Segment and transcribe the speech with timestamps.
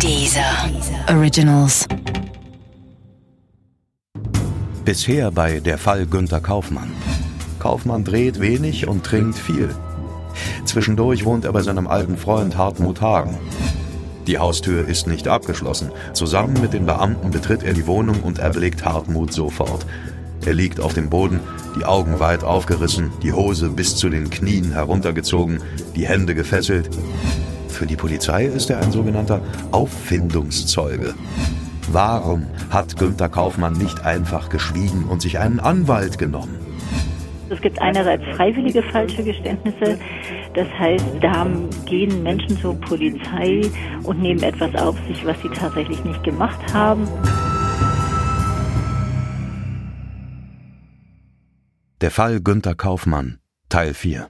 [0.00, 0.70] Dieser
[1.08, 1.86] Originals.
[4.84, 6.92] Bisher bei der Fall Günter Kaufmann.
[7.58, 9.74] Kaufmann dreht wenig und trinkt viel.
[10.64, 13.38] Zwischendurch wohnt er bei seinem alten Freund Hartmut Hagen.
[14.26, 15.90] Die Haustür ist nicht abgeschlossen.
[16.12, 19.86] Zusammen mit den Beamten betritt er die Wohnung und erblickt Hartmut sofort.
[20.44, 21.40] Er liegt auf dem Boden,
[21.78, 25.60] die Augen weit aufgerissen, die Hose bis zu den Knien heruntergezogen,
[25.96, 26.90] die Hände gefesselt.
[27.74, 29.40] Für die Polizei ist er ein sogenannter
[29.72, 31.12] Auffindungszeuge.
[31.90, 36.56] Warum hat Günter Kaufmann nicht einfach geschwiegen und sich einen Anwalt genommen?
[37.50, 39.98] Es gibt einerseits freiwillige falsche Geständnisse.
[40.54, 41.46] Das heißt, da
[41.84, 43.62] gehen Menschen zur Polizei
[44.04, 47.08] und nehmen etwas auf sich, was sie tatsächlich nicht gemacht haben.
[52.00, 54.28] Der Fall Günter Kaufmann, Teil 4.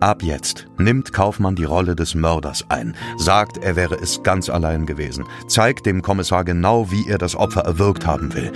[0.00, 4.86] Ab jetzt nimmt Kaufmann die Rolle des Mörders ein, sagt, er wäre es ganz allein
[4.86, 8.52] gewesen, zeigt dem Kommissar genau, wie er das Opfer erwürgt haben will.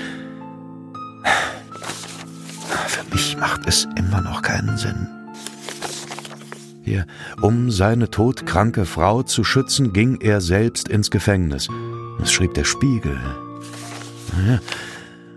[2.86, 5.08] Für mich macht es immer noch keinen Sinn.
[6.84, 7.06] Hier,
[7.40, 11.68] um seine todkranke Frau zu schützen, ging er selbst ins Gefängnis.
[12.20, 13.18] Das schrieb der Spiegel.
[14.46, 14.60] Ja,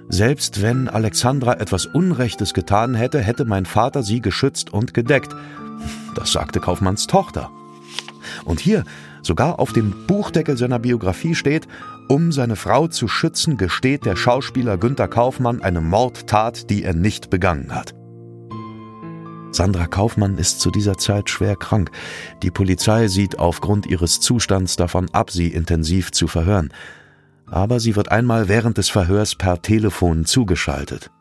[0.08, 5.36] selbst wenn Alexandra etwas Unrechtes getan hätte, hätte mein Vater sie geschützt und gedeckt.
[6.16, 7.52] Das sagte Kaufmanns Tochter.
[8.44, 8.84] Und hier,
[9.22, 11.68] sogar auf dem Buchdeckel seiner Biografie steht,
[12.08, 17.30] um seine Frau zu schützen, gesteht der Schauspieler Günter Kaufmann eine Mordtat, die er nicht
[17.30, 17.94] begangen hat.
[19.52, 21.90] Sandra Kaufmann ist zu dieser Zeit schwer krank.
[22.44, 26.72] Die Polizei sieht aufgrund ihres Zustands davon ab, sie intensiv zu verhören
[27.48, 31.12] aber sie wird einmal während des Verhörs per Telefon zugeschaltet.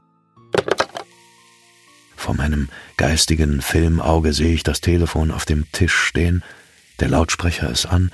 [2.24, 6.42] Vor meinem geistigen Filmauge sehe ich das Telefon auf dem Tisch stehen,
[6.98, 8.10] der Lautsprecher ist an,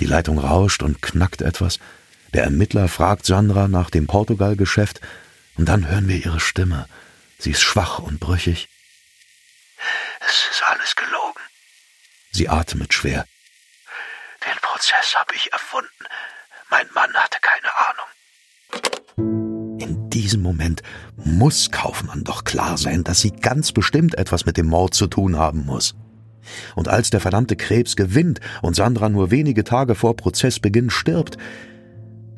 [0.00, 1.78] die Leitung rauscht und knackt etwas,
[2.34, 5.00] der Ermittler fragt Sandra nach dem Portugal-Geschäft,
[5.54, 6.88] und dann hören wir ihre Stimme.
[7.38, 8.68] Sie ist schwach und brüchig.
[10.18, 11.42] Es ist alles gelogen.
[12.32, 13.26] Sie atmet schwer.
[14.44, 16.04] Den Prozess habe ich erfunden.
[16.68, 18.11] Mein Mann hatte keine Ahnung.
[20.12, 20.82] Diesem Moment
[21.24, 25.36] muss Kaufmann doch klar sein, dass sie ganz bestimmt etwas mit dem Mord zu tun
[25.36, 25.94] haben muss.
[26.74, 31.38] Und als der verdammte Krebs gewinnt und Sandra nur wenige Tage vor Prozessbeginn stirbt,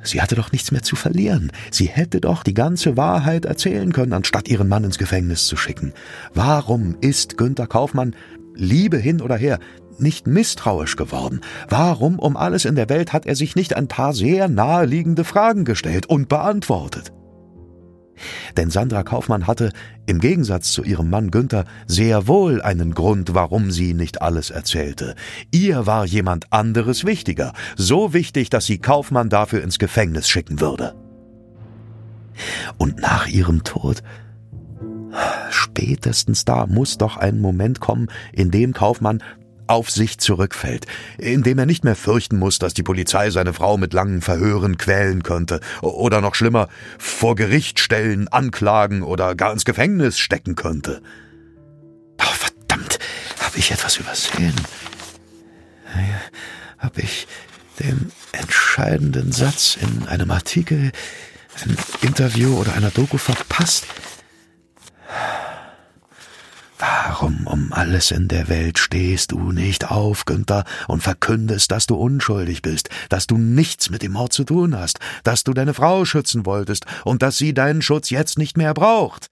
[0.05, 1.51] sie hatte doch nichts mehr zu verlieren.
[1.73, 5.93] Sie hätte doch die ganze Wahrheit erzählen können, anstatt ihren Mann ins Gefängnis zu schicken.
[6.33, 8.15] Warum ist Günter Kaufmann,
[8.55, 9.59] Liebe hin oder her,
[9.99, 11.41] nicht misstrauisch geworden?
[11.69, 15.65] Warum um alles in der Welt hat er sich nicht ein paar sehr naheliegende Fragen
[15.65, 17.13] gestellt und beantwortet?
[18.57, 19.73] Denn Sandra Kaufmann hatte,
[20.07, 25.15] im Gegensatz zu ihrem Mann Günther, sehr wohl einen Grund, warum sie nicht alles erzählte.
[25.51, 30.95] Ihr war jemand anderes wichtiger, so wichtig, dass sie Kaufmann dafür ins Gefängnis schicken würde.
[32.79, 34.03] Und nach ihrem Tod
[35.51, 39.23] Spätestens da muss doch ein Moment kommen, in dem Kaufmann
[39.67, 40.87] auf sich zurückfällt,
[41.19, 45.23] indem er nicht mehr fürchten muss, dass die Polizei seine Frau mit langen Verhören quälen
[45.23, 51.03] könnte oder noch schlimmer vor Gericht stellen, anklagen oder gar ins Gefängnis stecken könnte.
[52.21, 52.99] Oh, verdammt,
[53.41, 54.55] habe ich etwas übersehen?
[56.79, 57.27] Habe ich
[57.81, 60.93] den entscheidenden Satz in einem Artikel,
[61.63, 63.87] einem Interview oder einer Doku verpasst?
[66.79, 71.95] Warum um alles in der Welt stehst du nicht auf, Günther, und verkündest, dass du
[71.95, 76.05] unschuldig bist, dass du nichts mit dem Mord zu tun hast, dass du deine Frau
[76.05, 79.29] schützen wolltest und dass sie deinen Schutz jetzt nicht mehr braucht?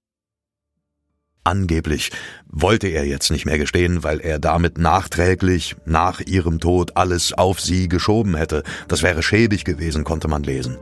[1.44, 2.12] Angeblich
[2.46, 7.60] wollte er jetzt nicht mehr gestehen, weil er damit nachträglich, nach ihrem Tod, alles auf
[7.60, 8.62] sie geschoben hätte.
[8.86, 10.78] Das wäre schäbig gewesen, konnte man lesen.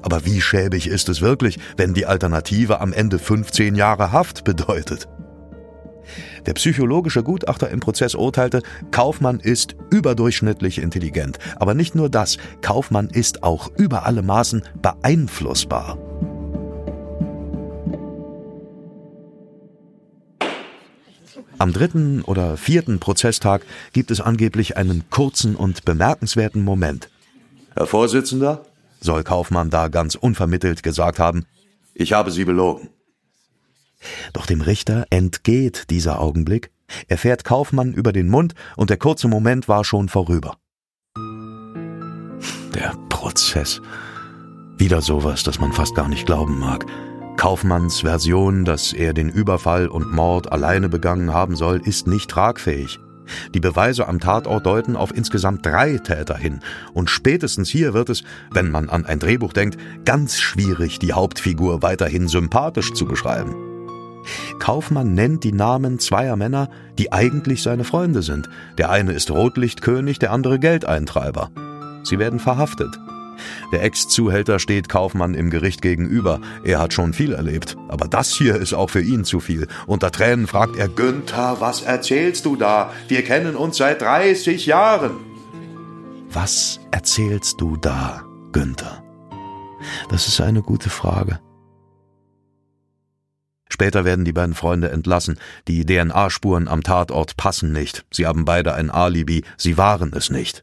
[0.00, 5.06] Aber wie schäbig ist es wirklich, wenn die Alternative am Ende 15 Jahre Haft bedeutet?
[6.46, 11.38] Der psychologische Gutachter im Prozess urteilte, Kaufmann ist überdurchschnittlich intelligent.
[11.56, 15.98] Aber nicht nur das, Kaufmann ist auch über alle Maßen beeinflussbar.
[21.58, 23.62] Am dritten oder vierten Prozesstag
[23.92, 27.08] gibt es angeblich einen kurzen und bemerkenswerten Moment.
[27.76, 28.64] Herr Vorsitzender,
[29.00, 31.46] soll Kaufmann da ganz unvermittelt gesagt haben,
[31.94, 32.88] ich habe Sie belogen.
[34.32, 36.70] Doch dem Richter entgeht dieser Augenblick,
[37.08, 40.56] er fährt Kaufmann über den Mund und der kurze Moment war schon vorüber.
[42.74, 43.80] Der Prozess.
[44.78, 46.86] Wieder sowas, das man fast gar nicht glauben mag.
[47.36, 52.98] Kaufmanns Version, dass er den Überfall und Mord alleine begangen haben soll, ist nicht tragfähig.
[53.54, 56.60] Die Beweise am Tatort deuten auf insgesamt drei Täter hin.
[56.92, 61.82] Und spätestens hier wird es, wenn man an ein Drehbuch denkt, ganz schwierig, die Hauptfigur
[61.82, 63.71] weiterhin sympathisch zu beschreiben.
[64.58, 68.48] Kaufmann nennt die Namen zweier Männer, die eigentlich seine Freunde sind.
[68.78, 71.50] Der eine ist Rotlichtkönig, der andere Geldeintreiber.
[72.04, 72.98] Sie werden verhaftet.
[73.72, 76.40] Der Ex-Zuhälter steht Kaufmann im Gericht gegenüber.
[76.64, 77.76] Er hat schon viel erlebt.
[77.88, 79.66] Aber das hier ist auch für ihn zu viel.
[79.86, 82.92] Unter Tränen fragt er, Günther, was erzählst du da?
[83.08, 85.12] Wir kennen uns seit 30 Jahren.
[86.30, 88.22] Was erzählst du da,
[88.52, 89.02] Günther?
[90.08, 91.40] Das ist eine gute Frage.
[93.72, 95.38] Später werden die beiden Freunde entlassen.
[95.66, 98.04] Die DNA-Spuren am Tatort passen nicht.
[98.10, 99.44] Sie haben beide ein Alibi.
[99.56, 100.62] Sie waren es nicht.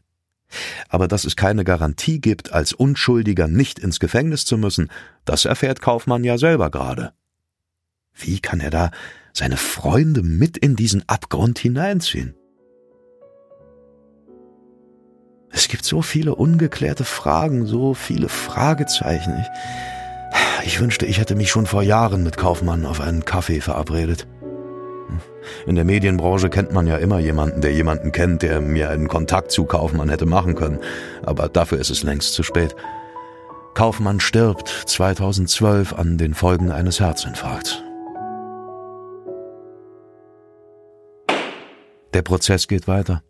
[0.88, 4.92] Aber dass es keine Garantie gibt, als Unschuldiger nicht ins Gefängnis zu müssen,
[5.24, 7.12] das erfährt Kaufmann ja selber gerade.
[8.14, 8.92] Wie kann er da
[9.32, 12.36] seine Freunde mit in diesen Abgrund hineinziehen?
[15.50, 19.34] Es gibt so viele ungeklärte Fragen, so viele Fragezeichen.
[19.40, 19.99] Ich,
[20.64, 24.26] ich wünschte, ich hätte mich schon vor Jahren mit Kaufmann auf einen Kaffee verabredet.
[25.66, 29.50] In der Medienbranche kennt man ja immer jemanden, der jemanden kennt, der mir einen Kontakt
[29.50, 30.78] zu Kaufmann hätte machen können.
[31.22, 32.74] Aber dafür ist es längst zu spät.
[33.74, 37.82] Kaufmann stirbt 2012 an den Folgen eines Herzinfarkts.
[42.12, 43.22] Der Prozess geht weiter.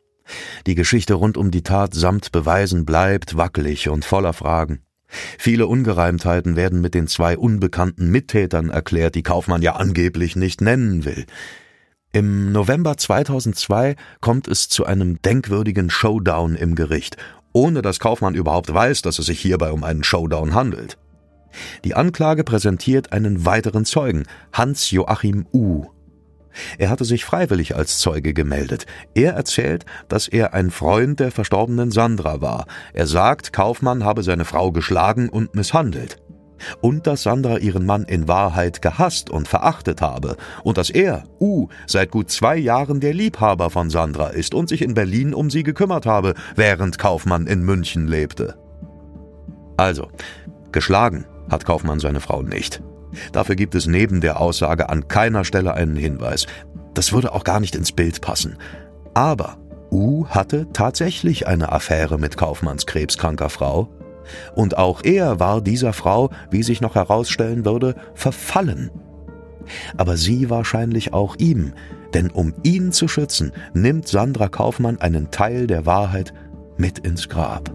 [0.67, 4.81] Die Geschichte rund um die Tat samt Beweisen bleibt wackelig und voller Fragen.
[5.39, 11.05] Viele Ungereimtheiten werden mit den zwei unbekannten Mittätern erklärt, die Kaufmann ja angeblich nicht nennen
[11.05, 11.27] will.
[12.13, 17.17] Im November 2002 kommt es zu einem denkwürdigen Showdown im Gericht,
[17.53, 20.99] ohne dass Kaufmann überhaupt weiß, dass es sich hierbei um einen Showdown handelt.
[21.85, 25.87] Die Anklage präsentiert einen weiteren Zeugen, Hans Joachim U.
[26.79, 28.87] Er hatte sich freiwillig als Zeuge gemeldet.
[29.15, 32.67] Er erzählt, dass er ein Freund der verstorbenen Sandra war.
[32.93, 36.19] Er sagt, Kaufmann habe seine Frau geschlagen und misshandelt
[36.81, 41.69] und dass Sandra ihren Mann in Wahrheit gehasst und verachtet habe und dass er, U,
[41.87, 45.63] seit gut zwei Jahren der Liebhaber von Sandra ist und sich in Berlin um sie
[45.63, 48.57] gekümmert habe, während Kaufmann in München lebte.
[49.77, 50.09] Also,
[50.73, 52.83] geschlagen hat Kaufmann seine Frau nicht.
[53.33, 56.47] Dafür gibt es neben der Aussage an keiner Stelle einen Hinweis.
[56.95, 58.57] Das würde auch gar nicht ins Bild passen.
[59.15, 59.59] Aber
[59.91, 63.89] U hatte tatsächlich eine Affäre mit Kaufmanns krebskranker Frau
[64.55, 68.91] und auch er war dieser Frau, wie sich noch herausstellen würde, verfallen.
[69.97, 71.73] Aber sie wahrscheinlich auch ihm,
[72.15, 76.33] denn um ihn zu schützen, nimmt Sandra Kaufmann einen Teil der Wahrheit
[76.77, 77.71] mit ins Grab.